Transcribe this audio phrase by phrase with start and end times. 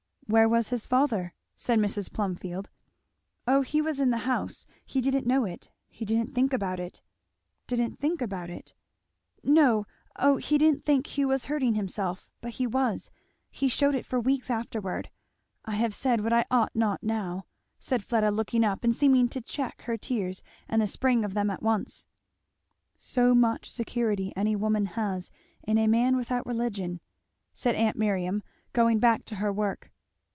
[0.27, 2.09] "Where was his father?" said Mrs.
[2.09, 2.69] Plumfield.
[3.45, 7.01] "Oh he was in the house he didn't know it he didn't think about it."
[7.67, 8.73] "Didn't think about it!"
[9.43, 9.85] "No
[10.15, 13.11] O he didn't think Hugh was hurting himself, but he was
[13.49, 15.09] he shewed it for weeks afterward.
[15.65, 17.43] I have said what I ought not now,"
[17.77, 21.49] said Fleda looking up and seeming to check her tears and the spring of them
[21.49, 22.07] at once.
[22.95, 25.29] "So much security any woman has
[25.63, 27.01] in a man without religion!"
[27.53, 29.91] said aunt Miriam, going back to her work.